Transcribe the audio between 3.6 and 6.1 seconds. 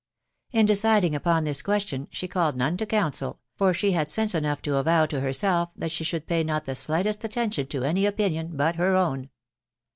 she had sense enough to avow to herself that she